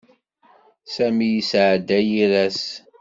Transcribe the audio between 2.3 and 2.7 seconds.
ass.